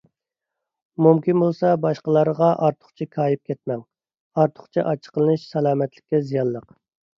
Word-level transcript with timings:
مۇمكىن 1.05 1.43
بولسا 1.43 1.73
باشقىلارغا 1.83 2.47
ئارتۇقچە 2.55 3.07
كايىپ 3.19 3.53
كەتمەڭ. 3.53 3.85
ئارتۇقچە 4.41 4.89
ئاچچىقلىنىش 4.95 5.47
سالامەتلىككە 5.55 6.25
زىيانلىق. 6.35 6.69